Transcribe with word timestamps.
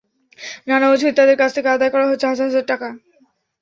নানা 0.67 0.85
অজুহাতে 0.89 1.17
তাঁদের 1.19 1.37
কাছ 1.41 1.49
থেকে 1.55 1.69
আদায় 1.71 1.91
করা 1.93 2.05
হচ্ছে 2.07 2.25
হাজার 2.25 2.47
হাজার 2.49 2.65
টাকা। 2.71 2.87